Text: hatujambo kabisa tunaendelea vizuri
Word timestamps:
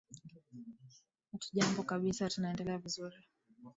hatujambo 1.31 1.83
kabisa 1.83 2.29
tunaendelea 2.29 2.77
vizuri 2.77 3.15